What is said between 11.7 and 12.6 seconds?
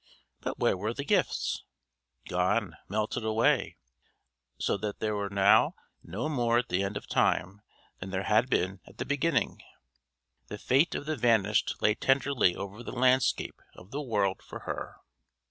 lay tenderly